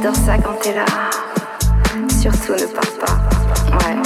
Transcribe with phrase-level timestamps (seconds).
[0.00, 0.84] J'adore ça quand t'es là.
[2.20, 3.16] Surtout ne pars pas.
[3.78, 3.96] Ouais.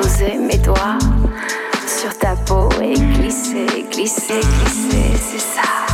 [0.00, 0.98] Poser mes doigts
[1.88, 5.87] sur ta peau et glisser, glisser, glisser, c'est ça.